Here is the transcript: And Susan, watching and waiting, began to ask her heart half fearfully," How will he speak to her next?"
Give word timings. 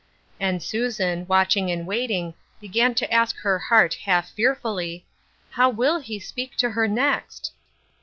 And 0.39 0.63
Susan, 0.63 1.27
watching 1.27 1.69
and 1.69 1.85
waiting, 1.85 2.33
began 2.59 2.95
to 2.95 3.13
ask 3.13 3.35
her 3.37 3.59
heart 3.59 3.93
half 3.93 4.31
fearfully," 4.31 5.05
How 5.51 5.69
will 5.69 5.99
he 5.99 6.17
speak 6.19 6.55
to 6.55 6.71
her 6.71 6.87
next?" 6.87 7.51